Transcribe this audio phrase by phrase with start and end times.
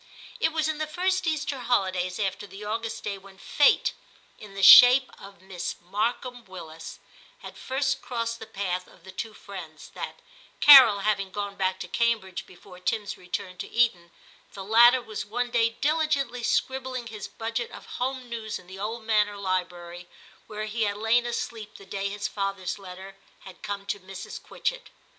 [0.39, 3.93] It was in the first Easter holidays after the August day when Fate,
[4.39, 6.97] in the shape oi Miss Markham Willis,
[7.43, 10.19] had first crossed the path of the two friends, that,
[10.59, 14.09] Carol having gone back to Cambridge before Tim's return to Eton,
[14.53, 19.03] the latter was one day diligently scribbling his budget of home news in the old
[19.03, 20.09] manor library
[20.47, 24.41] where he had lain asleep the day his father's letter had come to Mrs.
[24.41, 24.89] Quitchett.